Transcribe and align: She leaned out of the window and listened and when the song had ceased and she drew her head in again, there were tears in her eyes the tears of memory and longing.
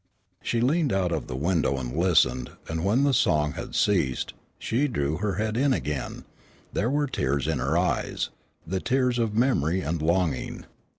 She 0.41 0.61
leaned 0.61 0.91
out 0.91 1.11
of 1.11 1.27
the 1.27 1.35
window 1.35 1.77
and 1.77 1.95
listened 1.95 2.49
and 2.67 2.83
when 2.83 3.03
the 3.03 3.13
song 3.13 3.51
had 3.51 3.75
ceased 3.75 4.31
and 4.31 4.39
she 4.57 4.87
drew 4.87 5.17
her 5.17 5.35
head 5.35 5.55
in 5.55 5.73
again, 5.73 6.25
there 6.73 6.89
were 6.89 7.05
tears 7.05 7.47
in 7.47 7.59
her 7.59 7.77
eyes 7.77 8.31
the 8.65 8.79
tears 8.79 9.19
of 9.19 9.35
memory 9.35 9.81
and 9.81 10.01
longing. 10.01 10.65